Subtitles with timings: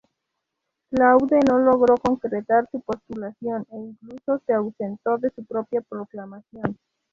[0.89, 6.79] Claude no logró concretar su postulación e incluso se ausentó de su propia proclamación.